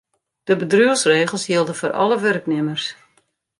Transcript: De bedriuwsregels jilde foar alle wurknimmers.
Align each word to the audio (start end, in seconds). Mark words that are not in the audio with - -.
De 0.47 0.53
bedriuwsregels 0.61 1.45
jilde 1.49 1.75
foar 1.79 1.93
alle 2.01 2.17
wurknimmers. 2.23 2.85